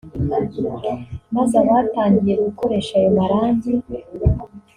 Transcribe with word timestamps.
maze 1.35 1.53
abatangiye 1.63 2.33
gukoresha 2.45 2.93
ayo 2.99 3.09
marangi 3.17 3.71